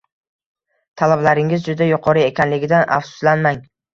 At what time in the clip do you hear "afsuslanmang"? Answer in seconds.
2.99-3.63